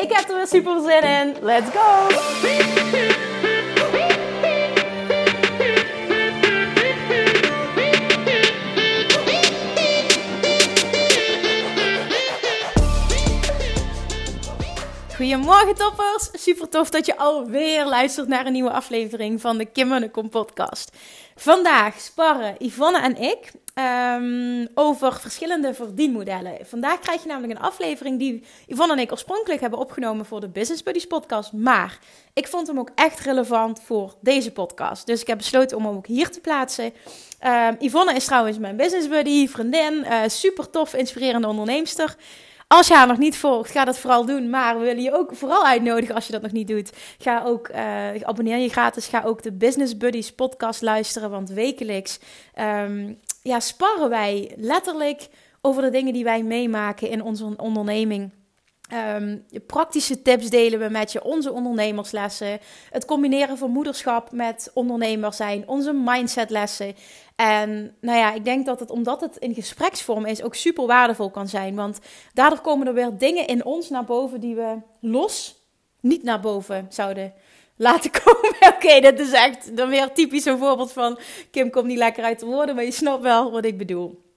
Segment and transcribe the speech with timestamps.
[0.00, 1.36] Ik heb er weer super zin in.
[1.40, 2.08] Let's go!
[15.16, 16.29] Goedemorgen toppers!
[16.40, 20.28] Super tof dat je alweer luistert naar een nieuwe aflevering van de Kim en Kom
[20.28, 20.96] podcast.
[21.36, 26.66] Vandaag sparren Yvonne en ik um, over verschillende verdienmodellen.
[26.66, 30.48] Vandaag krijg je namelijk een aflevering die Yvonne en ik oorspronkelijk hebben opgenomen voor de
[30.48, 31.52] Business Buddies podcast.
[31.52, 31.98] Maar
[32.34, 35.06] ik vond hem ook echt relevant voor deze podcast.
[35.06, 36.92] Dus ik heb besloten om hem ook hier te plaatsen.
[37.46, 42.16] Um, Yvonne is trouwens mijn business buddy, vriendin, uh, super tof, inspirerende onderneemster.
[42.72, 44.50] Als je haar nog niet volgt, ga dat vooral doen.
[44.50, 46.92] Maar we willen je ook vooral uitnodigen als je dat nog niet doet.
[47.18, 49.06] Ga ook, uh, abonneer je gratis.
[49.06, 51.30] Ga ook de Business Buddies podcast luisteren.
[51.30, 52.18] Want wekelijks
[52.58, 55.28] um, ja, sparren wij letterlijk
[55.60, 58.30] over de dingen die wij meemaken in onze onderneming.
[59.16, 62.60] Um, praktische tips delen we met je, onze ondernemerslessen.
[62.90, 66.94] Het combineren van moederschap met ondernemer zijn, onze mindsetlessen.
[67.40, 71.30] En nou ja, ik denk dat het, omdat het in gespreksvorm is, ook super waardevol
[71.30, 71.74] kan zijn.
[71.74, 71.98] Want
[72.34, 75.56] daardoor komen er weer dingen in ons naar boven die we los
[76.00, 77.32] niet naar boven zouden
[77.76, 78.74] laten komen.
[78.74, 81.18] Oké, dat is echt dan weer typisch een voorbeeld van
[81.50, 84.29] Kim komt niet lekker uit de woorden, maar je snapt wel wat ik bedoel.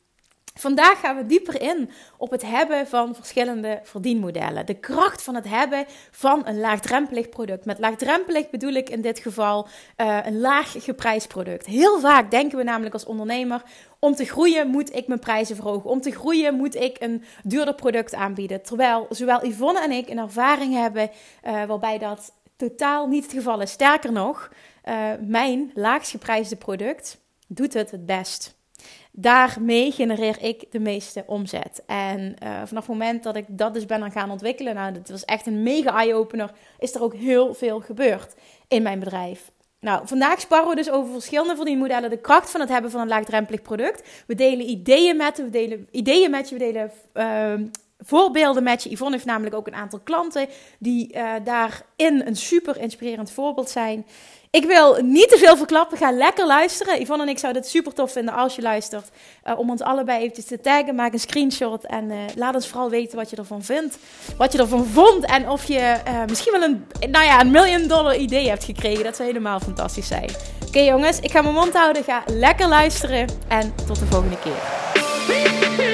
[0.54, 4.66] Vandaag gaan we dieper in op het hebben van verschillende verdienmodellen.
[4.66, 7.66] De kracht van het hebben van een laagdrempelig product.
[7.66, 11.66] Met laagdrempelig bedoel ik in dit geval uh, een laag geprijsd product.
[11.66, 13.62] Heel vaak denken we namelijk als ondernemer:
[14.00, 15.90] om te groeien moet ik mijn prijzen verhogen.
[15.90, 18.62] Om te groeien moet ik een duurder product aanbieden.
[18.62, 21.10] Terwijl zowel Yvonne en ik een ervaring hebben
[21.48, 23.72] uh, waarbij dat totaal niet het geval is.
[23.72, 24.50] Sterker nog,
[24.86, 28.62] uh, mijn laagst geprijsde product doet het het best
[29.12, 31.84] daarmee genereer ik de meeste omzet.
[31.86, 35.26] En uh, vanaf het moment dat ik dat dus ben gaan ontwikkelen, nou, dat was
[35.26, 38.34] echt een mega eye-opener, is er ook heel veel gebeurd
[38.68, 39.52] in mijn bedrijf.
[39.80, 43.08] Nou, vandaag sparren we dus over verschillende verdienmodellen, de kracht van het hebben van een
[43.08, 44.24] laagdrempelig product.
[44.28, 47.68] We delen ideeën met we delen ideeën met je, we delen uh,
[48.04, 48.92] voorbeelden met je.
[48.92, 50.48] Yvonne heeft namelijk ook een aantal klanten
[50.80, 54.06] die uh, daarin een super inspirerend voorbeeld zijn.
[54.50, 55.98] Ik wil niet te veel verklappen.
[55.98, 57.02] Ga lekker luisteren.
[57.02, 59.10] Yvonne en ik zouden het super tof vinden als je luistert.
[59.46, 60.96] Uh, om ons allebei eventjes te taggen.
[60.96, 61.86] Maak een screenshot.
[61.86, 63.98] En uh, laat ons vooral weten wat je ervan vindt.
[64.38, 65.26] Wat je ervan vond.
[65.26, 65.98] En of je
[66.28, 69.04] misschien wel een, nou ja, een million dollar idee hebt gekregen.
[69.04, 70.30] Dat zou helemaal fantastisch zijn.
[70.68, 72.04] Oké jongens, ik ga mijn mond houden.
[72.04, 73.28] Ga lekker luisteren.
[73.48, 75.93] En tot de volgende keer.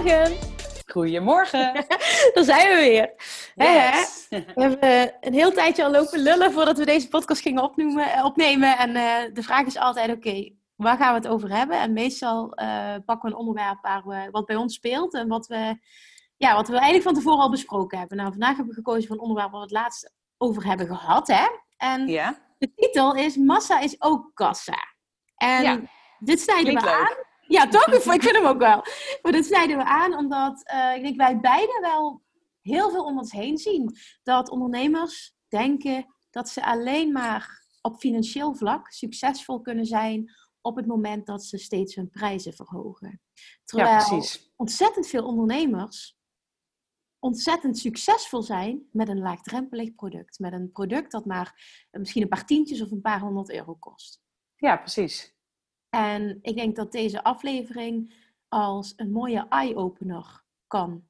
[0.00, 0.38] Goedemorgen.
[0.86, 1.72] Goedemorgen.
[2.34, 3.12] Daar zijn we weer.
[3.54, 4.26] Yes.
[4.28, 8.24] We hebben een heel tijdje al lopen lullen voordat we deze podcast gingen opnoemen, eh,
[8.24, 8.78] opnemen.
[8.78, 11.80] En uh, de vraag is altijd, oké, waar gaan we het over hebben?
[11.80, 15.46] En meestal uh, pakken we een onderwerp waar we, wat bij ons speelt en wat
[15.46, 15.78] we,
[16.36, 18.16] ja, wat we eigenlijk van tevoren al besproken hebben.
[18.16, 21.26] Nou, vandaag hebben we gekozen voor een onderwerp waar we het laatst over hebben gehad.
[21.26, 21.46] Hè?
[21.76, 22.38] En ja.
[22.58, 24.78] de titel is Massa is ook kassa.
[25.36, 25.80] En ja.
[26.18, 27.28] dit snijden we aan.
[27.50, 27.86] Ja, toch?
[27.86, 28.84] Ik vind hem ook wel.
[29.22, 32.22] Maar dat snijden we aan omdat uh, ik denk wij beiden wel
[32.60, 33.96] heel veel om ons heen zien.
[34.22, 40.86] Dat ondernemers denken dat ze alleen maar op financieel vlak succesvol kunnen zijn op het
[40.86, 43.20] moment dat ze steeds hun prijzen verhogen.
[43.64, 44.22] Terwijl ja,
[44.56, 46.18] ontzettend veel ondernemers
[47.18, 50.38] ontzettend succesvol zijn met een laagdrempelig product.
[50.38, 54.22] Met een product dat maar misschien een paar tientjes of een paar honderd euro kost.
[54.56, 55.38] Ja, precies.
[55.90, 58.14] En ik denk dat deze aflevering
[58.48, 61.04] als een mooie eye-opener kan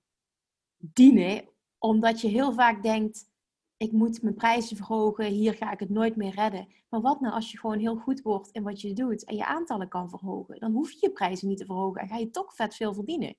[0.77, 1.49] dienen,
[1.79, 3.31] omdat je heel vaak denkt:
[3.77, 6.69] ik moet mijn prijzen verhogen, hier ga ik het nooit meer redden.
[6.89, 9.47] Maar wat nou als je gewoon heel goed wordt in wat je doet en je
[9.47, 10.61] aantallen kan verhogen?
[10.61, 13.37] Dan hoef je je prijzen niet te verhogen en ga je toch vet veel verdienen.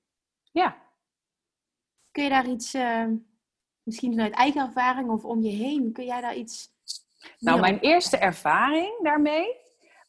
[0.52, 0.76] Ja.
[2.10, 3.06] Kun je daar iets, uh,
[3.82, 6.70] misschien vanuit eigen ervaring of om je heen, kun jij daar iets.
[7.38, 9.61] Nou, mijn eerste ervaring daarmee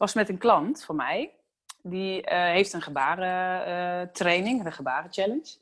[0.04, 1.34] was met een klant van mij.
[1.82, 5.56] Die uh, heeft een gebarentraining, uh, een gebarenchallenge.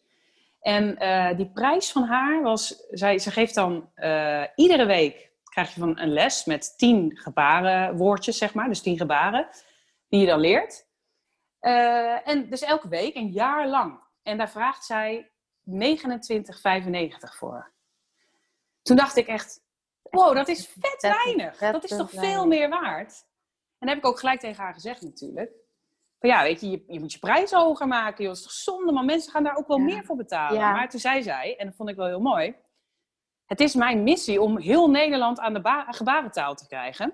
[0.62, 5.74] En eh, die prijs van haar was, zij, ze geeft dan eh, iedere week krijg
[5.74, 9.48] je van een les met tien gebarenwoordjes, zeg maar, dus tien gebaren,
[10.10, 10.86] die je dan leert.
[12.24, 14.00] En dus elke week, een jaar lang.
[14.24, 15.32] En daar vraagt zij
[15.70, 15.76] 29,95
[17.20, 17.72] voor.
[18.82, 19.64] Toen dacht ik echt,
[20.02, 21.58] wow, dat is vet weinig.
[21.58, 23.30] Dat is toch veel meer waard?
[23.82, 25.52] En dat heb ik ook gelijk tegen haar gezegd natuurlijk.
[26.20, 28.24] Maar ja, weet je, je, je moet je prijs hoger maken.
[28.24, 28.34] Joh.
[28.34, 30.60] Dat is toch zonde, maar mensen gaan daar ook wel meer voor betalen.
[30.60, 32.56] Maar toen zei zij, en dat vond ik wel heel mooi.
[33.46, 37.14] Het is mijn missie om heel Nederland aan de gebarentaal te krijgen.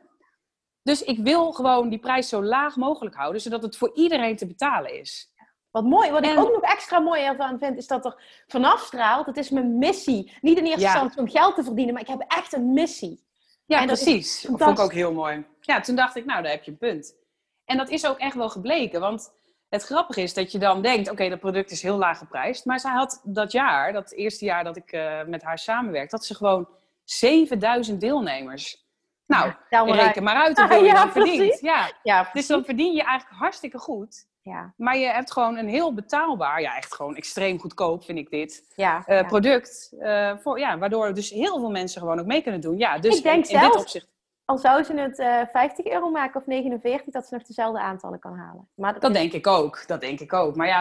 [0.84, 4.48] Dus ik wil gewoon die prijs zo laag mogelijk houden, zodat het voor iedereen te
[4.48, 5.34] betalen is.
[5.72, 9.26] Wat mooi, wat ik ook nog extra mooi ervan vind, is dat er vanaf straalt,
[9.26, 10.38] het is mijn missie.
[10.42, 13.27] Niet in eerste instantie om geld te verdienen, maar ik heb echt een missie.
[13.68, 14.42] Ja, precies.
[14.42, 15.46] Dat vond ik ook heel mooi.
[15.62, 17.16] Ja, toen dacht ik, nou, daar heb je een punt.
[17.66, 19.34] En dat is ook echt wel gebleken, want
[19.70, 22.66] het grappige is dat je dan denkt, oké, dat product is heel laag geprijsd.
[22.66, 26.26] Maar zij had dat jaar, dat eerste jaar dat ik uh, met haar samenwerkte, dat
[26.26, 26.68] ze gewoon
[27.04, 28.86] 7000 deelnemers.
[29.26, 31.60] Nou, ja, reken maar uit hoeveel je dan verdient.
[31.60, 31.92] Ja.
[32.04, 34.27] ja dus dan verdien je eigenlijk hartstikke goed.
[34.48, 34.74] Ja.
[34.78, 38.74] Maar je hebt gewoon een heel betaalbaar, ja, echt gewoon extreem goedkoop vind ik dit,
[38.76, 39.94] ja, uh, product.
[40.00, 42.78] Uh, voor, ja, waardoor dus heel veel mensen gewoon ook mee kunnen doen.
[42.78, 44.16] Ja, dus ik denk in, in dit opzicht
[44.48, 47.80] al zou ze het uh, eh, 50 euro maken of 49, dat ze nog dezelfde
[47.80, 48.68] aantallen kan halen.
[48.76, 49.84] Maar dat, dat denk ik ook.
[49.88, 50.56] Dat denk ik ook.
[50.56, 50.78] Maar ja,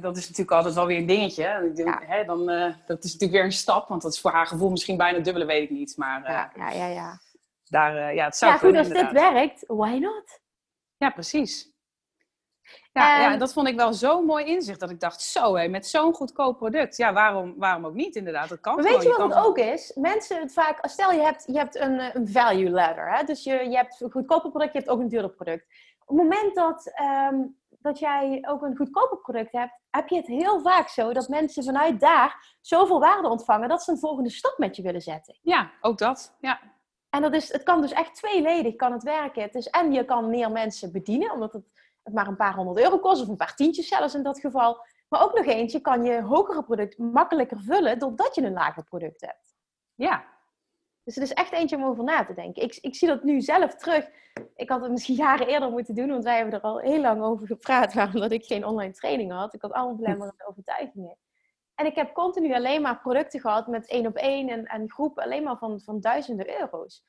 [0.00, 1.72] dat is natuurlijk altijd wel weer een dingetje.
[1.74, 2.02] Ja.
[2.06, 2.46] Hè, dan,
[2.86, 5.44] dat is natuurlijk weer een stap, want dat is voor haar gevoel misschien bijna dubbele,
[5.44, 5.96] weet ik niet.
[5.96, 7.20] Maar ja, ja, ja.
[7.64, 10.40] Daar, ja, het zou ja, goed, als dit werkt, why not?
[10.96, 11.73] Ja, precies.
[13.02, 14.80] Ja, ja, dat vond ik wel zo'n mooi inzicht.
[14.80, 16.96] Dat ik dacht, zo hé, met zo'n goedkoop product.
[16.96, 18.48] Ja, waarom, waarom ook niet inderdaad?
[18.48, 19.92] Dat kan maar weet je wat het ook is?
[19.94, 20.78] Mensen het vaak...
[20.88, 23.12] Stel, je hebt, je hebt een, een value ladder.
[23.12, 23.24] Hè?
[23.24, 25.66] Dus je, je hebt een goedkoper product, je hebt ook een duurder product.
[26.04, 26.92] Op het moment dat,
[27.30, 29.72] um, dat jij ook een goedkoper product hebt...
[29.90, 33.68] heb je het heel vaak zo dat mensen vanuit daar zoveel waarde ontvangen...
[33.68, 35.38] dat ze een volgende stap met je willen zetten.
[35.42, 36.36] Ja, ook dat.
[36.40, 36.60] Ja.
[37.14, 39.42] En dat is, het kan dus echt tweeledig kan het werken.
[39.42, 41.64] Het is, en je kan meer mensen bedienen, omdat het
[42.04, 44.86] het maar een paar honderd euro kost, of een paar tientjes zelfs in dat geval.
[45.08, 49.20] Maar ook nog eentje kan je hogere product makkelijker vullen doordat je een lager product
[49.20, 49.56] hebt.
[49.94, 50.24] Ja.
[51.02, 52.62] Dus het is echt eentje om over na te denken.
[52.62, 54.08] Ik, ik zie dat nu zelf terug.
[54.56, 57.22] Ik had het misschien jaren eerder moeten doen, want wij hebben er al heel lang
[57.22, 59.54] over gepraat, waarom dat ik geen online training had.
[59.54, 61.16] Ik had allemaal belemmerende overtuigingen.
[61.74, 65.22] En ik heb continu alleen maar producten gehad met één op één en, en groepen
[65.22, 67.04] alleen maar van, van duizenden euro's.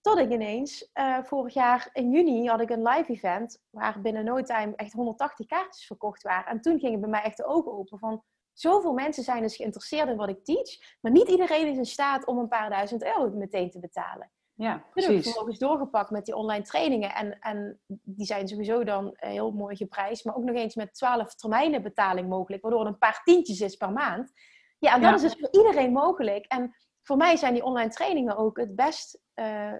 [0.00, 4.24] Tot ik ineens, uh, vorig jaar in juni had ik een live event waar binnen
[4.24, 6.46] no time echt 180 kaartjes verkocht waren.
[6.46, 8.22] En toen gingen bij mij echt de ogen open van
[8.52, 12.26] zoveel mensen zijn dus geïnteresseerd in wat ik teach, maar niet iedereen is in staat
[12.26, 14.30] om een paar duizend euro meteen te betalen.
[14.54, 15.06] Ja, precies.
[15.06, 17.14] Toen heb ik vervolgens doorgepakt met die online trainingen.
[17.14, 20.24] En, en die zijn sowieso dan heel mooi geprijsd.
[20.24, 22.62] Maar ook nog eens met 12 termijnen betaling mogelijk.
[22.62, 24.32] Waardoor het een paar tientjes is per maand.
[24.78, 26.46] Ja, en dat is dus voor iedereen mogelijk.
[26.46, 29.72] En voor mij zijn die online trainingen ook het best uh,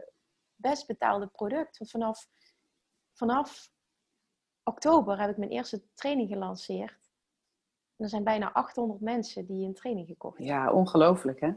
[0.56, 1.78] best betaalde product.
[1.78, 2.28] Want vanaf,
[3.12, 3.70] vanaf
[4.62, 7.12] oktober heb ik mijn eerste training gelanceerd.
[7.96, 10.56] En er zijn bijna 800 mensen die een training gekocht hebben.
[10.56, 11.52] Ja, ongelooflijk hè?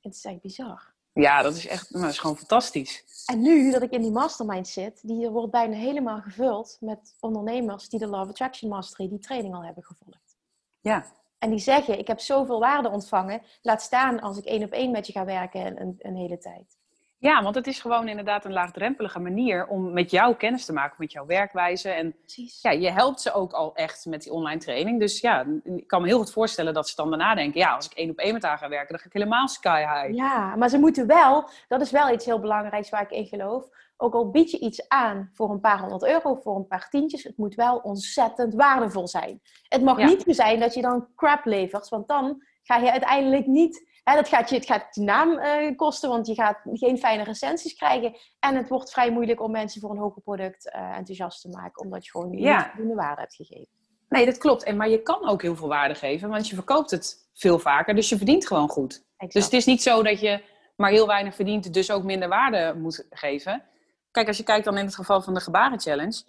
[0.00, 0.91] Het is echt bizar.
[1.12, 3.04] Ja, dat is echt nou, dat is gewoon fantastisch.
[3.26, 7.88] En nu dat ik in die mastermind zit, die wordt bijna helemaal gevuld met ondernemers
[7.88, 10.36] die de Love Attraction Mastery, die training al hebben gevolgd.
[10.80, 11.06] Ja.
[11.38, 14.90] En die zeggen, ik heb zoveel waarde ontvangen, laat staan als ik één op één
[14.90, 16.76] met je ga werken een, een hele tijd.
[17.22, 20.96] Ja, want het is gewoon inderdaad een laagdrempelige manier om met jou kennis te maken,
[20.98, 21.88] met jouw werkwijze.
[21.88, 22.62] En Precies.
[22.62, 25.00] ja, je helpt ze ook al echt met die online training.
[25.00, 27.86] Dus ja, ik kan me heel goed voorstellen dat ze dan daarna denken, ja, als
[27.86, 30.14] ik één op één met haar ga werken, dan ga ik helemaal sky high.
[30.14, 33.68] Ja, maar ze moeten wel, dat is wel iets heel belangrijks waar ik in geloof.
[33.96, 37.22] Ook al bied je iets aan voor een paar honderd euro, voor een paar tientjes,
[37.22, 39.40] het moet wel ontzettend waardevol zijn.
[39.68, 43.46] Het mag niet meer zijn dat je dan crap levert, want dan ga je uiteindelijk
[43.46, 46.98] niet Hè, dat gaat je, het gaat je naam uh, kosten, want je gaat geen
[46.98, 48.16] fijne recensies krijgen.
[48.38, 51.84] En het wordt vrij moeilijk om mensen voor een hoger product uh, enthousiast te maken,
[51.84, 52.72] omdat je gewoon niet ja.
[52.76, 53.68] de waarde hebt gegeven.
[54.08, 54.62] Nee, dat klopt.
[54.62, 57.94] En, maar je kan ook heel veel waarde geven, want je verkoopt het veel vaker,
[57.94, 59.04] dus je verdient gewoon goed.
[59.28, 60.42] Dus het is niet zo dat je
[60.76, 63.64] maar heel weinig verdient, dus ook minder waarde moet geven.
[64.10, 66.22] Kijk, als je kijkt dan in het geval van de Gebaren Challenge,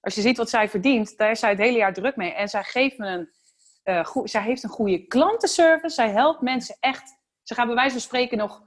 [0.00, 2.32] als je ziet wat zij verdient, daar is zij het hele jaar druk mee.
[2.32, 3.30] En zij geeft me een,
[3.84, 5.94] uh, goed, zij heeft een goede klantenservice.
[5.94, 7.17] Zij helpt mensen echt
[7.48, 8.62] ze gaan bij wijze van spreken nog,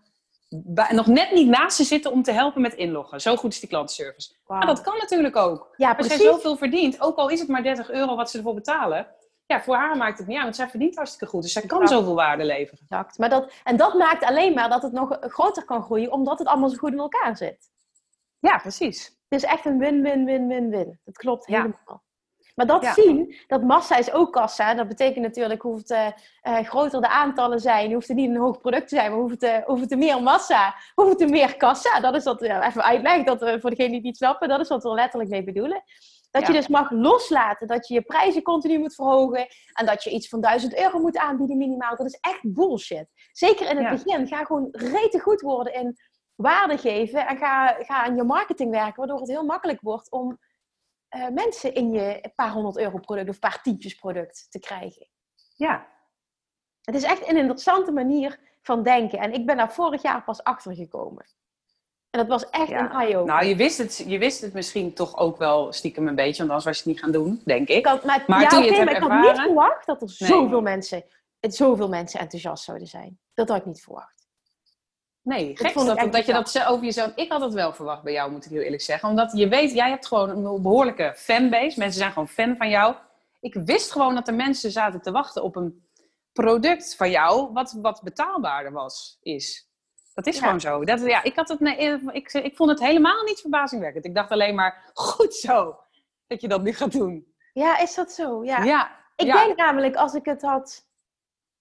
[0.91, 3.21] nog net niet naast ze zitten om te helpen met inloggen.
[3.21, 4.35] Zo goed is die klantenservice.
[4.47, 5.73] Maar dat kan natuurlijk ook.
[5.77, 8.53] Ja, Als zij zoveel verdient, ook al is het maar 30 euro wat ze ervoor
[8.53, 9.07] betalen.
[9.45, 11.41] Ja, voor haar maakt het niet uit, want zij verdient hartstikke goed.
[11.41, 12.79] Dus zij kan zoveel waarde leveren.
[12.81, 13.17] Exact.
[13.17, 16.47] Maar dat, en dat maakt alleen maar dat het nog groter kan groeien, omdat het
[16.47, 17.69] allemaal zo goed in elkaar zit.
[18.39, 19.05] Ja, precies.
[19.05, 20.99] Het is echt een win-win-win-win-win.
[21.03, 22.03] Dat klopt helemaal.
[22.61, 22.93] Maar dat Ja.
[22.93, 24.73] zien, dat massa is ook kassa.
[24.73, 25.89] Dat betekent natuurlijk, hoe het,
[26.41, 29.31] eh, groter de aantallen zijn, hoeft het niet een hoog product te zijn, maar hoeft
[29.41, 31.99] het, eh, hoeft het er meer massa, hoeft het er meer kassa.
[31.99, 34.83] Dat is wat, even uitleg, dat, voor degenen die het niet snappen, dat is wat
[34.83, 35.83] we er letterlijk mee bedoelen.
[36.31, 40.09] Dat je dus mag loslaten, dat je je prijzen continu moet verhogen en dat je
[40.09, 41.95] iets van 1000 euro moet aanbieden minimaal.
[41.95, 43.05] Dat is echt bullshit.
[43.31, 43.91] Zeker in het Ja.
[44.03, 44.27] begin.
[44.27, 45.97] Ga gewoon rete goed worden in
[46.35, 50.37] waarde geven en ga, ga aan je marketing werken, waardoor het heel makkelijk wordt om
[51.11, 55.07] eh, mensen in je paar honderd euro product of paar tientjes product te krijgen.
[55.55, 55.87] Ja,
[56.81, 59.19] Het is echt een interessante manier van denken.
[59.19, 61.25] En ik ben daar vorig jaar pas achter gekomen.
[62.09, 62.79] En dat was echt Ja.
[62.79, 63.25] een eye-opener.
[63.35, 66.49] nou je wist, het, je wist het misschien toch ook wel stiekem een beetje, want
[66.49, 67.77] anders was je het niet gaan doen, denk ik.
[67.77, 70.01] ik had, maar, Maar ja, toen je het maar ik had niet ervaren- verwacht dat
[70.01, 70.29] er Nee.
[70.29, 71.03] zoveel, mensen,
[71.39, 73.19] het, zoveel mensen enthousiast zouden zijn.
[73.33, 74.20] Dat had ik niet verwacht.
[75.23, 77.11] Nee, Dat gek dat, echt dat je dat over jezelf...
[77.15, 79.09] Ik had het wel verwacht bij jou, moet ik heel eerlijk zeggen.
[79.09, 81.79] Omdat je weet, jij hebt gewoon een behoorlijke fanbase.
[81.79, 82.95] Mensen zijn gewoon fan van jou.
[83.39, 85.85] Ik wist gewoon dat er mensen zaten te wachten op een
[86.33, 87.53] product van jou...
[87.53, 89.69] wat, wat betaalbaarder was, is.
[90.13, 90.43] Dat is Ja.
[90.43, 90.85] gewoon zo.
[90.85, 94.05] Dat, ja, ik, had het, nee, ik, ik vond het helemaal niet verbazingwekkend.
[94.05, 95.79] Ik dacht alleen maar, goed zo,
[96.27, 97.33] dat je dat nu gaat doen.
[97.53, 98.43] Ja, is dat zo?
[98.43, 98.63] Ja.
[98.63, 99.45] Ja, Ik ja.
[99.45, 100.85] denk namelijk, als ik het had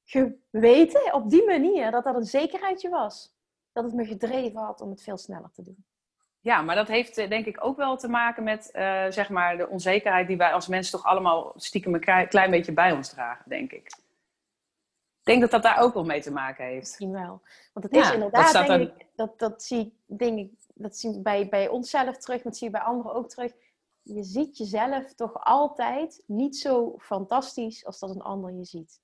[0.05, 3.39] geweten op die manier, dat dat een zekerheidje was.
[3.73, 5.85] Dat het me gedreven had om het veel sneller te doen.
[6.41, 9.57] Ja, maar dat heeft eh, denk ik ook wel te maken met eh, zeg maar
[9.57, 13.09] de onzekerheid die wij als mensen toch allemaal stiekem een klei- klein beetje bij ons
[13.09, 13.87] dragen, denk ik.
[15.21, 16.81] Ik denk dat dat daar ook wel mee te maken heeft.
[16.81, 17.43] Misschien wel.
[17.73, 20.97] Want het is dat inderdaad, staat denk ik, dat, dat zie ik, denk ik, dat
[20.97, 23.53] zie ik bij, bij onszelf terug, maar dat zie je bij anderen ook terug.
[24.03, 29.01] Je ziet jezelf toch altijd niet zo fantastisch als dat een ander je ziet.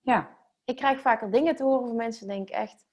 [0.00, 2.84] Ja, Ik krijg vaker dingen te horen van mensen, denk ik echt,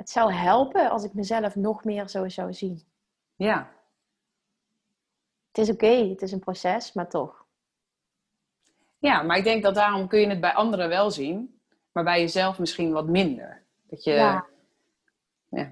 [0.00, 2.82] het zou helpen als ik mezelf nog meer zo zou zien.
[3.36, 3.70] ja.
[5.48, 7.44] Het is oké, het is een proces, maar toch.
[8.98, 11.60] ja, maar ik denk dat daarom kun je het bij anderen wel zien,
[11.92, 13.62] maar bij jezelf misschien wat minder.
[13.88, 14.46] Dat je, Ja.
[15.48, 15.70] ja.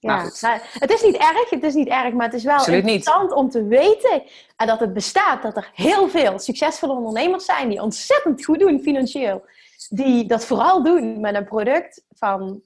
[0.00, 0.30] Nou,
[0.78, 2.94] het is niet erg, het is niet erg, maar het is wel Absoluut niet.
[2.94, 4.22] interessant om te weten
[4.56, 8.80] en dat het bestaat, dat er heel veel succesvolle ondernemers zijn die ontzettend goed doen
[8.80, 9.44] financieel,
[9.88, 12.62] die dat vooral doen met een product van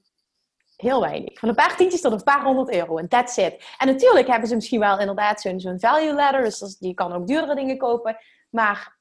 [0.77, 3.75] heel weinig, van een paar tientjes tot een paar honderd euro en that's it.
[3.77, 7.27] En natuurlijk hebben ze misschien wel inderdaad zo'n zo'n value ladder, dus die kan ook
[7.27, 8.17] duurdere dingen kopen,
[8.49, 8.97] maar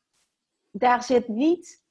[0.71, 1.85] daar zit niet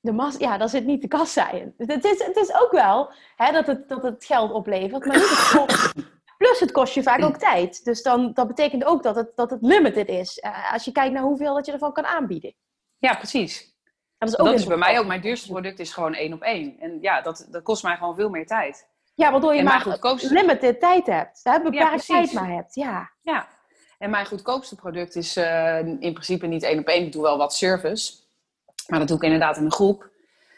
[0.00, 1.74] de mas ja, daar zit niet de kassa in.
[1.76, 5.28] Het is, het is ook wel hè, dat, het, dat het geld oplevert, maar niet
[5.28, 5.92] het kost.
[6.36, 7.84] Plus het kost je vaak ook tijd.
[7.84, 10.38] Dus dan, dat betekent ook dat het, dat het limited is.
[10.38, 12.54] eh, als je kijkt naar hoeveel dat je ervan kan aanbieden.
[12.98, 13.75] ja, precies.
[14.18, 15.06] Dat is, Dat is bij mij ook.
[15.06, 16.76] Mijn duurste product is gewoon één op één.
[16.80, 18.86] En ja, dat, dat kost mij gewoon veel meer tijd.
[19.14, 21.40] Ja, waardoor je En maar goedkoopste- limited tijd hebt.
[21.42, 22.74] Hè, beperkt tijd maar hebt.
[22.74, 23.10] Ja.
[23.22, 23.48] Ja,
[23.98, 27.04] en mijn goedkoopste product is eh, in principe niet één op één.
[27.06, 28.14] Ik doe wel wat service,
[28.86, 30.08] maar dat doe ik inderdaad in een groep.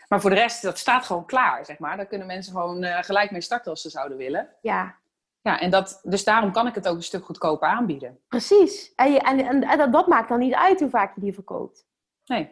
[0.08, 1.96] Maar voor de rest, dat staat gewoon klaar, zeg maar.
[1.96, 4.48] Daar kunnen mensen gewoon eh, gelijk mee starten als ze zouden willen.
[4.62, 4.94] ja,
[5.42, 8.18] Ja, en dat, dus daarom kan ik het ook een stuk goedkoper aanbieden.
[8.28, 8.92] precies.
[8.96, 11.34] En, je, en, en, en dat, dat maakt dan niet uit hoe vaak je die
[11.34, 11.86] verkoopt.
[12.26, 12.50] Nee,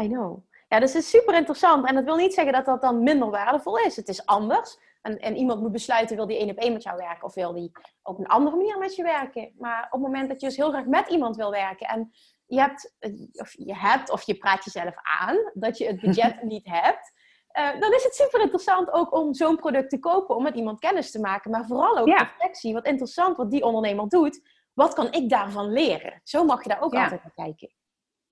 [0.00, 0.48] I know.
[0.68, 1.86] Ja, dus het is super interessant.
[1.88, 3.96] En dat wil niet zeggen dat dat dan minder waardevol is.
[3.96, 4.78] Het is anders.
[5.02, 7.24] En, en iemand moet besluiten, wil die één op één met jou werken?
[7.24, 9.52] Of wil die op een andere manier met je werken?
[9.58, 11.86] Maar op het moment dat je dus heel graag met iemand wil werken...
[11.88, 12.10] en
[12.46, 15.36] je hebt, eh, of je hebt, of je praat jezelf aan...
[15.54, 17.12] dat je het budget niet hebt...
[17.48, 20.36] eh, dan is het super interessant ook om zo'n product te kopen...
[20.36, 21.50] om met iemand kennis te maken.
[21.50, 22.16] Maar vooral ook Ja.
[22.16, 22.72] reflectie.
[22.72, 24.40] Wat interessant wat die ondernemer doet.
[24.74, 26.20] Wat kan ik daarvan leren?
[26.24, 27.02] Zo mag je daar ook Ja.
[27.02, 27.74] altijd naar kijken.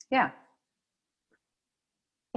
[0.09, 0.35] ja.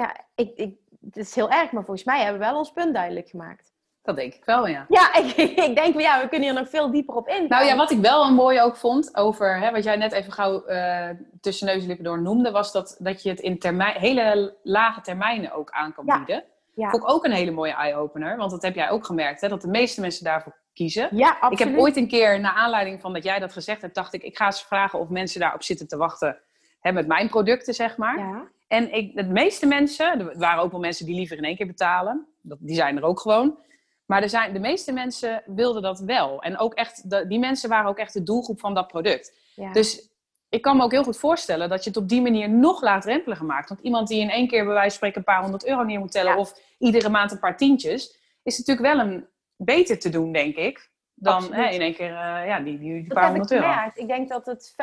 [0.01, 2.93] Ja, ik, ik, het is heel erg, maar volgens mij hebben we wel ons punt
[2.93, 3.73] duidelijk gemaakt.
[4.01, 4.85] Dat denk ik wel, ja.
[4.89, 7.47] Ja, ik, ik denk, ja, we kunnen hier nog veel dieper op ingaan.
[7.47, 10.31] Nou ja, wat ik wel een mooi ook vond over hè, wat jij net even
[10.31, 11.09] gauw eh,
[11.41, 15.01] tussen neus en lippen door noemde, was dat, dat je het in termijn, hele lage
[15.01, 16.17] termijnen ook aan kan Ja.
[16.17, 16.43] bieden.
[16.75, 16.89] Ja.
[16.89, 19.61] Vond ik ook een hele mooie eye-opener, want dat heb jij ook gemerkt, hè, dat
[19.61, 21.09] de meeste mensen daarvoor kiezen.
[21.11, 21.59] Ja, absoluut.
[21.59, 24.23] Ik heb ooit een keer, naar aanleiding van dat jij dat gezegd hebt, dacht ik,
[24.23, 26.37] ik ga eens vragen of mensen daarop zitten te wachten
[26.79, 28.17] hè, met mijn producten, zeg maar.
[28.17, 31.55] Ja, En ik, de meeste mensen, er waren ook wel mensen die liever in één
[31.55, 33.57] keer betalen, dat, die zijn er ook gewoon.
[34.05, 36.41] Maar er zijn, de meeste mensen wilden dat wel.
[36.41, 39.33] En ook echt, de- die mensen waren ook echt de doelgroep van dat product.
[39.55, 39.71] ja.
[39.71, 40.09] Dus
[40.49, 43.45] ik kan me ook heel goed voorstellen dat je het op die manier nog laagdrempeliger
[43.45, 43.69] maakt.
[43.69, 45.99] Want iemand die in één keer bij wijze van spreken een paar honderd euro neer
[45.99, 46.31] moet tellen...
[46.31, 46.37] Ja.
[46.39, 48.17] of iedere maand een paar tientjes...
[48.43, 49.25] is natuurlijk wel een
[49.55, 50.89] beter te doen, denk ik...
[51.21, 53.67] dan hè, in één keer eh, ja, die, die, paar heb ik honderd euro.
[53.73, 53.97] gemerkt.
[53.97, 54.75] Ik denk dat het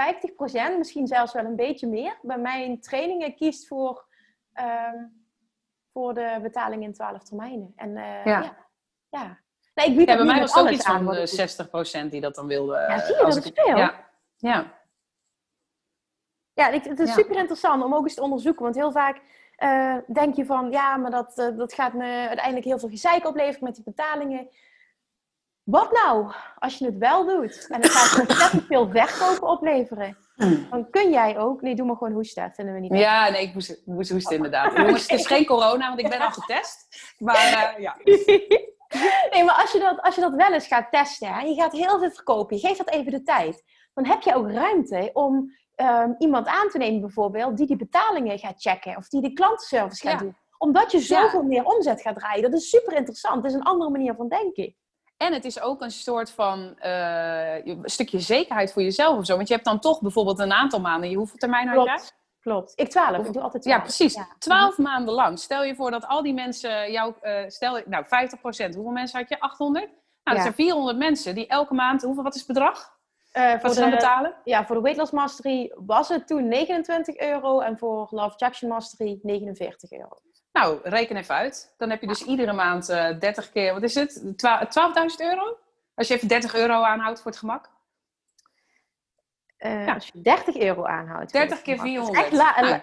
[0.73, 4.05] 50%, misschien zelfs wel een beetje meer, bij mijn trainingen kiest voor,
[4.53, 4.97] ehm,
[5.93, 7.73] voor de betaling in 12 termijnen.
[7.77, 8.41] En eh, Ja.
[8.43, 8.57] ja.
[9.09, 9.39] ja.
[9.75, 11.27] Nee, ik bied Ja, bij mij was het ook iets aan van doe.
[12.07, 12.73] 60% die dat dan wilde.
[12.73, 13.77] Ja, eh, zie je, als dat ik- veel.
[13.77, 14.77] Ja, ja.
[16.53, 18.63] Ja, het is super interessant om ook eens te onderzoeken.
[18.63, 19.21] Want heel vaak
[19.59, 23.27] uh, denk je van, ja, maar dat, uh, dat gaat me uiteindelijk heel veel gezeik
[23.27, 24.49] opleveren met die betalingen.
[25.71, 30.17] Wat nou als je het wel doet en het gaat ontzettend veel verkopen opleveren?
[30.71, 31.63] Dan kun jij ook.
[31.63, 32.53] Nee, doe maar gewoon hoesten.
[32.55, 32.95] Vinden we niet.
[32.95, 34.77] Ja, nee, ik moest, moest hoesten inderdaad.
[34.77, 36.87] Jongens, het is geen corona, want ik ben al getest.
[37.19, 37.97] Maar uh, ja.
[39.31, 41.73] Nee, maar als je, dat, als je dat wel eens gaat testen en je gaat
[41.73, 43.63] heel veel verkopen, je geeft dat even de tijd,
[43.95, 48.39] dan heb je ook ruimte om um, iemand aan te nemen, bijvoorbeeld, die die betalingen
[48.39, 50.37] gaat checken of die de klantenservice gaat doen.
[50.59, 52.43] Omdat je zoveel meer omzet gaat draaien.
[52.43, 53.43] Dat is super interessant.
[53.43, 54.77] Dat is een andere manier van denken.
[55.19, 59.37] En het is ook een soort van uh, een stukje zekerheid voor jezelf of zo.
[59.37, 61.15] Want je hebt dan toch bijvoorbeeld een aantal maanden.
[61.15, 61.99] Hoeveel termijn had jij?
[62.41, 62.73] Klopt.
[62.77, 63.27] Ik twaalf.
[63.27, 63.79] Ik doe altijd twaalf.
[63.79, 64.19] Ja, precies.
[64.39, 65.39] Twaalf maanden lang.
[65.39, 67.15] Stel je voor dat al die mensen jou...
[67.23, 68.09] Uh, stel, nou, 50%
[68.49, 69.41] Hoeveel mensen had je?
[69.41, 69.87] 800?
[69.87, 72.03] Nou, dat zijn 400 mensen die elke maand...
[72.03, 72.97] Hoeveel, wat is het bedrag?
[73.33, 74.35] Uh, voor de, betalen?
[74.45, 77.61] Ja, voor de Weight Loss Mastery was het toen 29 euro.
[77.61, 80.19] En voor Love Jackson Mastery 49 euro.
[80.59, 81.75] Nou, reken even uit.
[81.77, 84.23] Dan heb je dus iedere maand uh, eh, 30 keer, wat is het?
[84.23, 84.33] 12.000
[85.17, 85.57] euro?
[85.95, 87.71] Als je even 30 euro aanhoudt voor het gemak.
[89.59, 89.95] Uh, ja.
[89.95, 91.33] Als je 30 euro aanhoudt.
[91.33, 92.25] 30 keer 400.
[92.25, 92.83] Echt la ah.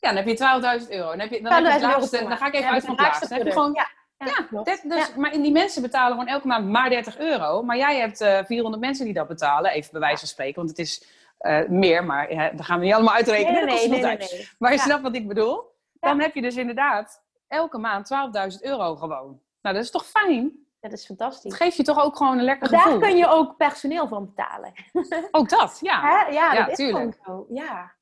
[0.00, 1.08] Ja, dan heb je 12.000 euro.
[1.08, 3.00] Dan, heb je, dan, heb je het laagste, dan ga ik even uit van het
[3.00, 3.28] laagste.
[3.28, 3.72] Dan heb je gewoon...
[3.74, 3.88] Ja.
[4.24, 7.62] Ja, dus, maar die mensen betalen gewoon elke maand maar 30 euro.
[7.62, 10.54] Maar jij hebt uh, 400 mensen die dat betalen, even bij wijze van spreken.
[10.54, 11.06] Want het is
[11.40, 13.66] uh, meer, maar uh, daar gaan we niet allemaal uitrekenen.
[13.66, 15.71] Nee, nee, nee, nee, Maar je snapt wat ik bedoel?
[16.08, 18.08] Dan heb je dus inderdaad elke maand
[18.52, 19.40] 12.000 euro gewoon.
[19.60, 20.66] Nou, dat is toch fijn?
[20.80, 21.50] Dat is fantastisch.
[21.50, 23.00] Dat geeft je toch ook gewoon een lekker maar gevoel.
[23.00, 24.72] Daar kun je ook personeel van betalen.
[25.30, 26.02] Ook dat, ja.
[26.02, 27.46] Ja, ja, dat is gewoon zo.
[27.48, 27.92] Ja.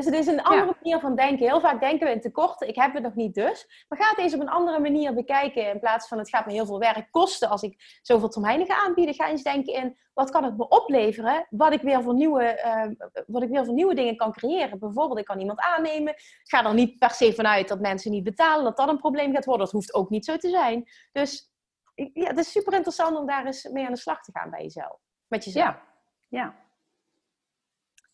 [0.00, 1.46] Dus het is een andere manier van denken.
[1.46, 3.84] Heel vaak denken we in tekorten, ik heb het nog niet dus.
[3.88, 5.70] Maar ga het eens op een andere manier bekijken.
[5.70, 8.82] In plaats van het gaat me heel veel werk kosten als ik zoveel termijnen ga
[8.86, 9.14] aanbieden.
[9.14, 11.46] Ga eens denken in, wat kan het me opleveren?
[11.50, 14.78] Wat ik weer voor nieuwe, uh, wat ik weer voor nieuwe dingen kan creëren.
[14.78, 16.12] Bijvoorbeeld, ik kan iemand aannemen.
[16.12, 18.64] Ik ga er niet per se vanuit dat mensen niet betalen.
[18.64, 19.64] Dat dat een probleem gaat worden.
[19.64, 20.88] Dat hoeft ook niet zo te zijn.
[21.12, 21.52] Dus
[21.94, 24.62] ja, het is super interessant om daar eens mee aan de slag te gaan bij
[24.62, 24.98] jezelf.
[25.26, 25.64] Met jezelf.
[25.64, 25.82] Ja,
[26.28, 26.68] ja.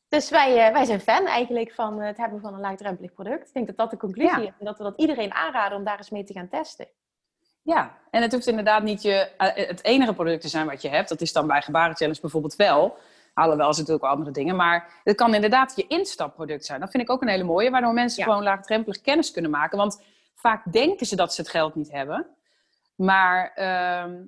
[0.08, 3.48] Dus wij, uh, wij zijn fan eigenlijk van het hebben van een laagdrempelig product.
[3.48, 4.52] Ik denk dat dat de conclusie is.
[4.58, 6.88] En dat we dat iedereen aanraden om daar eens mee te gaan testen.
[7.62, 10.88] Ja, en het hoeft inderdaad niet je, uh, het enige product te zijn wat je
[10.88, 11.08] hebt.
[11.08, 12.96] Dat is dan bij Gebaren Challenge bijvoorbeeld wel.
[13.34, 14.56] Alhoewel ze natuurlijk ook andere dingen.
[14.56, 16.80] Maar het kan inderdaad je instapproduct zijn.
[16.80, 17.70] Dat vind ik ook een hele mooie.
[17.70, 19.78] Waardoor mensen gewoon laagdrempelig kennis kunnen maken.
[19.78, 20.02] Want
[20.34, 22.26] vaak denken ze dat ze het geld niet hebben.
[22.94, 24.20] Maar uh,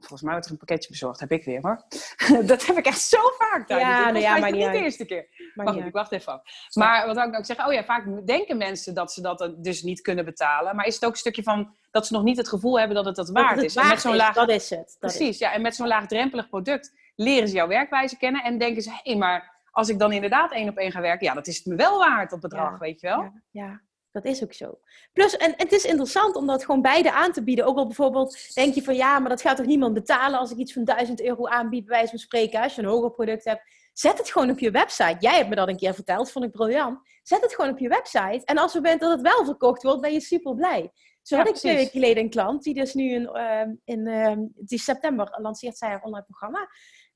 [0.00, 1.20] Volgens mij wordt er een pakketje bezorgd.
[1.20, 1.84] Heb ik weer hoor.
[2.50, 3.68] dat heb ik echt zo vaak.
[3.68, 5.26] Ja, dus nou ja, maar niet de eerste keer.
[5.54, 6.42] Maar wacht, ik wacht even af.
[6.74, 7.66] Maar wat ik nou zeggen?
[7.66, 10.76] Oh ja, vaak denken mensen dat ze dat dus niet kunnen betalen.
[10.76, 13.04] Maar is het ook een stukje van dat ze nog niet het gevoel hebben dat
[13.04, 13.76] het dat waard is.
[13.76, 14.34] en met zo'n laag...
[14.34, 14.96] Dat is het.
[14.98, 15.52] Dat Precies, ja.
[15.52, 18.42] En met zo'n laagdrempelig product leren ze jouw werkwijze kennen.
[18.42, 21.26] En denken ze, hé, hey, maar als ik dan inderdaad één op één ga werken,
[21.26, 23.20] ja, dat is het me wel waard, dat bedrag, weet je wel?
[23.20, 23.80] Ja, ja.
[24.12, 24.78] Dat is ook zo.
[25.12, 27.64] Plus, en het is interessant om dat gewoon beide aan te bieden.
[27.64, 30.56] Ook al bijvoorbeeld denk je van ja, maar dat gaat toch niemand betalen als ik
[30.56, 33.62] iets van 1000 euro aanbied, bij wijze van spreken, als je een hoger product hebt.
[33.92, 35.16] Zet het gewoon op je website.
[35.18, 36.98] Jij hebt me dat een keer verteld, vond ik briljant.
[37.22, 38.40] Zet het gewoon op je website.
[38.44, 40.90] En als we bent dat het wel verkocht wordt, ben je super blij.
[41.22, 44.32] Zo had ik twee weken geleden een klant die dus nu in, uh, in uh,
[44.54, 46.68] die september lanceert zij haar online programma.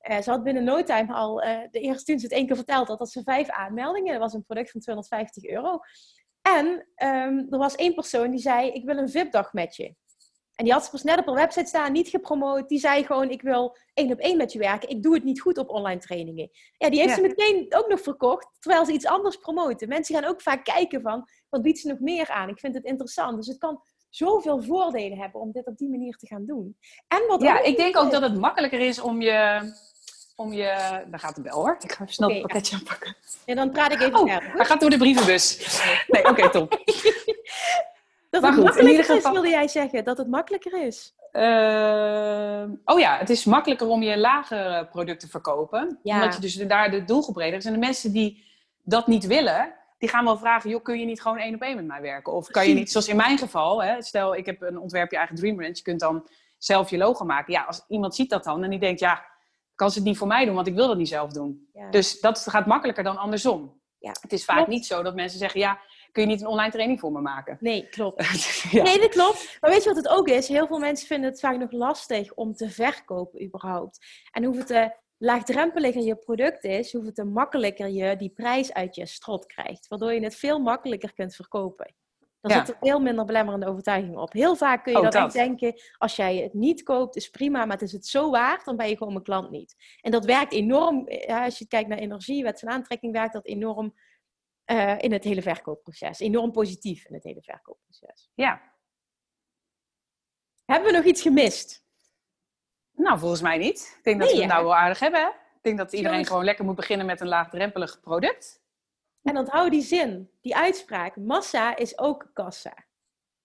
[0.09, 2.55] Uh, ze had binnen no time al uh, de eerste toen ze het één keer
[2.55, 4.11] verteld had, dat ze vijf aanmeldingen.
[4.11, 5.79] Dat was een product van 250 euro.
[6.45, 6.65] En
[6.97, 9.95] um, er was één persoon die zei: Ik wil een VIP-dag met je.
[10.55, 12.69] En die had ze pas net op haar website staan, niet gepromoot.
[12.69, 14.89] Die zei gewoon: Ik wil één op één met je werken.
[14.89, 16.49] Ik doe het niet goed op online trainingen.
[16.77, 19.87] Ja, die heeft ze meteen ook nog verkocht, terwijl ze iets anders promoten.
[19.87, 22.49] Mensen gaan ook vaak kijken van: Wat biedt ze nog meer aan?
[22.49, 23.35] Ik vind het interessant.
[23.35, 26.77] Dus het kan zoveel voordelen hebben om dit op die manier te gaan doen.
[27.07, 29.71] En wat ja, ik denk ook dat het makkelijker is om je
[30.35, 31.03] om je...
[31.07, 31.77] Daar gaat de bel hoor.
[31.79, 33.15] Ik ga even snel okay, het pakketje aanpakken.
[33.45, 35.57] Ja, dan praat ik even oh, Hij gaat door de brievenbus.
[36.07, 36.71] Nee, oké, okay, top.
[38.29, 40.03] dat het makkelijker is, wilde jij zeggen?
[40.03, 41.15] Dat het makkelijker is?
[41.33, 45.99] Uh, oh ja, het is makkelijker om je lagere producten te verkopen.
[46.03, 46.15] Ja.
[46.15, 47.65] Omdat je dus daar de doelgroep breder is.
[47.65, 48.43] En de mensen die
[48.83, 50.69] dat niet willen, die gaan wel vragen...
[50.69, 52.33] joh, kun je niet gewoon één op één met mij werken?
[52.33, 53.83] Of kan je niet, zoals in mijn geval...
[53.83, 55.77] Hè, stel, ik heb een ontwerp je eigen Dream Ranch.
[55.77, 57.53] Je kunt dan zelf je logo maken.
[57.53, 58.99] Ja, als iemand ziet dat dan en die denkt...
[58.99, 59.25] ja
[59.75, 61.69] kan ze het niet voor mij doen, want ik wil dat niet zelf doen.
[61.89, 63.81] Dus dat gaat makkelijker dan andersom.
[63.97, 64.15] Ja.
[64.21, 65.79] Het is vaak niet zo dat mensen zeggen, ja,
[66.11, 67.57] kun je niet een online training voor me maken?
[67.59, 68.23] Nee, klopt.
[68.71, 69.57] Nee, dat klopt.
[69.61, 70.47] Maar weet je wat het ook is?
[70.47, 74.05] Heel veel mensen vinden het vaak nog lastig om te verkopen überhaupt.
[74.31, 78.73] En hoe het te laagdrempeliger je product is, hoe het te makkelijker je die prijs
[78.73, 79.87] uit je strot krijgt.
[79.87, 81.95] Waardoor je het veel makkelijker kunt verkopen.
[82.47, 82.65] Dan Ja.
[82.65, 84.33] zit er veel minder belemmerende overtuigingen op.
[84.33, 85.43] Heel vaak kun je Ook dan echt dat.
[85.43, 88.75] denken, als jij het niet koopt, is prima, maar het is het zo waard, dan
[88.75, 89.75] ben je gewoon mijn klant niet.
[90.01, 93.33] En dat werkt enorm, eh, ja, als je kijkt naar energie, wet van aantrekking, werkt
[93.33, 93.95] dat enorm
[94.65, 96.19] eh, in het hele verkoopproces.
[96.19, 98.29] Enorm positief in het hele verkoopproces.
[98.33, 98.61] Ja.
[100.65, 101.83] Hebben we nog iets gemist?
[102.91, 103.95] Nou, volgens mij niet.
[103.97, 105.19] Ik denk dat we het nou wel aardig hebben.
[105.21, 105.27] hè?
[105.27, 108.63] Ik denk dat iedereen gewoon lekker moet beginnen met een laagdrempelig product.
[109.25, 111.15] En onthoud die zin, die uitspraak.
[111.15, 112.73] Massa is ook kassa.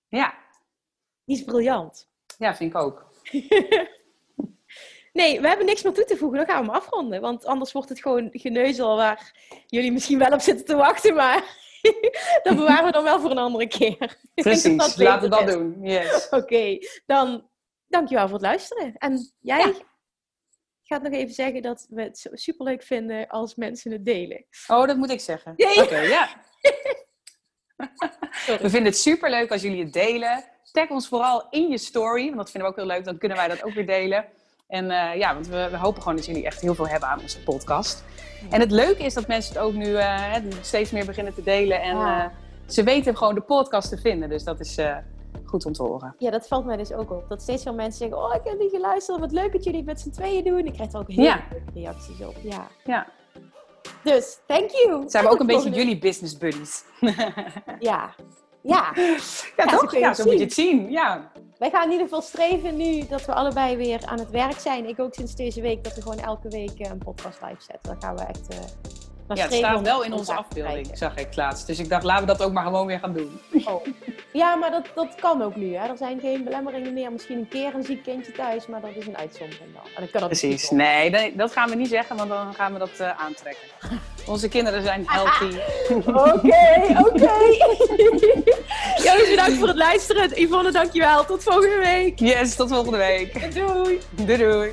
[0.09, 0.35] Ja,
[1.25, 2.09] Die is briljant.
[2.39, 3.07] ja vind ik ook.
[5.13, 6.39] Nee, we hebben niks meer toe te voegen.
[6.39, 7.21] Dan gaan we hem afronden.
[7.21, 9.33] Want anders wordt het gewoon geneuzel waar
[9.67, 11.15] jullie misschien wel op zitten te wachten.
[11.15, 11.45] Maar
[12.43, 13.99] dat bewaren we dan wel voor een andere keer.
[14.35, 15.55] Dat Precies, beter laten we dat is.
[15.55, 15.79] doen.
[15.83, 16.29] Yes.
[16.29, 17.49] Oké, dan
[17.87, 18.95] dankjewel voor het luisteren.
[18.99, 19.73] En jij Ja.
[20.91, 24.45] Gaat nog even zeggen dat we het superleuk vinden als mensen het delen.
[24.67, 25.53] Oh, dat moet ik zeggen.
[25.53, 26.29] Oké, ja.
[28.47, 30.45] We vinden het superleuk als jullie het delen.
[30.73, 33.05] Tag ons vooral in je story, want dat vinden we ook heel leuk.
[33.05, 34.25] Dan kunnen wij dat ook weer delen.
[34.69, 37.21] En eh, ja, want we, we hopen gewoon dat jullie echt heel veel hebben aan
[37.21, 38.05] onze podcast.
[38.51, 41.83] En het leuke is dat mensen het ook nu eh, steeds meer beginnen te delen.
[41.83, 42.25] En eh,
[42.67, 44.29] ze weten gewoon de podcast te vinden.
[44.29, 44.79] Dus dat is
[45.45, 46.15] goed om te horen.
[46.19, 47.29] Ja, dat valt mij dus ook op.
[47.29, 49.19] Dat steeds veel mensen zeggen, oh, ik heb niet geluisterd.
[49.21, 50.67] Wat leuk dat jullie het met z'n tweeën doen.
[50.67, 51.41] Ik krijg er ook heel Ja.
[51.51, 52.35] leuke reacties op.
[52.43, 52.67] Ja.
[52.85, 53.07] Ja,
[54.05, 55.03] Dus, thank you.
[55.07, 56.85] zijn we ook een beetje jullie business buddies.
[57.79, 58.15] Ja.
[58.63, 58.93] Ja.
[59.57, 59.97] Ja, zo toch?
[59.99, 60.91] Ja, zo moet je het zien.
[60.91, 64.59] Ja, Wij gaan in ieder geval streven nu dat we allebei weer aan het werk
[64.59, 64.89] zijn.
[64.89, 67.91] Ik ook sinds deze week, dat we gewoon elke week een podcast live zetten.
[67.93, 68.49] Dan gaan we echt...
[68.49, 68.59] eh
[69.37, 71.67] ja het staat wel in onze afbeelding, zag ik laatst.
[71.67, 73.41] Dus ik dacht, laten we dat ook maar gewoon weer gaan doen.
[73.65, 73.87] Oh.
[74.33, 75.75] Ja, maar dat, dat kan ook nu.
[75.75, 75.89] Hè.
[75.89, 77.13] Er zijn geen belemmeringen meer.
[77.13, 79.83] Misschien een keer een ziek kindje thuis, maar dat is een uitzondering dan.
[79.85, 80.71] En dan kan dat Precies.
[80.71, 83.69] Nee, nee, dat gaan we niet zeggen, want dan gaan we dat eh, aantrekken.
[84.27, 85.57] Onze kinderen zijn healthy.
[86.07, 87.33] Oké, oké.
[89.05, 90.41] Jongens, bedankt voor het luisteren.
[90.43, 91.25] Yvonne, dankjewel.
[91.25, 92.19] Tot volgende week.
[92.19, 93.55] Yes, tot volgende week.
[93.55, 94.01] Doei.
[94.11, 94.73] Doei doei.